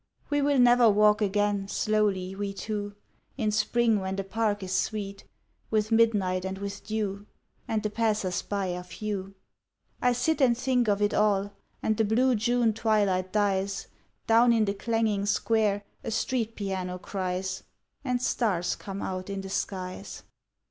[0.31, 2.95] We will never walk again Slowly, we two,
[3.37, 5.25] In spring when the park is sweet
[5.69, 7.27] With midnight and with dew,
[7.67, 9.35] And the passers by are few.
[10.01, 11.53] I sit and think of it all,
[11.83, 13.89] And the blue June twilight dies,
[14.25, 17.61] Down in the clanging square A street piano cries
[18.03, 20.23] And stars come out in the skies.